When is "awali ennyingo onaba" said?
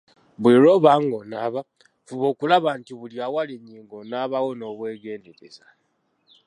3.25-4.37